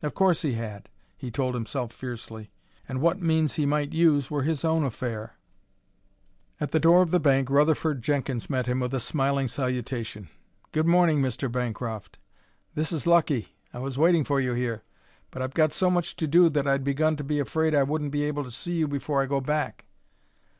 Of 0.00 0.14
course 0.14 0.42
he 0.42 0.52
had, 0.52 0.88
he 1.16 1.32
told 1.32 1.56
himself 1.56 1.90
fiercely, 1.92 2.52
and 2.88 3.00
what 3.00 3.20
means 3.20 3.54
he 3.56 3.66
might 3.66 3.92
use 3.92 4.30
were 4.30 4.44
his 4.44 4.64
own 4.64 4.84
affair. 4.84 5.32
At 6.60 6.70
the 6.70 6.78
door 6.78 7.02
of 7.02 7.10
the 7.10 7.18
bank 7.18 7.50
Rutherford 7.50 8.00
Jenkins 8.00 8.48
met 8.48 8.66
him 8.66 8.78
with 8.78 8.94
a 8.94 9.00
smiling 9.00 9.48
salutation: 9.48 10.28
"Good 10.70 10.86
morning, 10.86 11.20
Mr. 11.20 11.50
Bancroft; 11.50 12.20
this 12.76 12.92
is 12.92 13.08
lucky! 13.08 13.56
I 13.74 13.80
was 13.80 13.98
waiting 13.98 14.22
for 14.22 14.40
you 14.40 14.52
here, 14.52 14.84
but 15.32 15.42
I've 15.42 15.52
got 15.52 15.72
so 15.72 15.90
much 15.90 16.14
to 16.14 16.28
do 16.28 16.48
that 16.50 16.68
I'd 16.68 16.84
begun 16.84 17.16
to 17.16 17.24
be 17.24 17.40
afraid 17.40 17.74
I 17.74 17.82
wouldn't 17.82 18.12
be 18.12 18.22
able 18.22 18.44
to 18.44 18.52
see 18.52 18.74
you 18.74 18.86
before 18.86 19.20
I 19.20 19.26
go 19.26 19.40
back." 19.40 19.86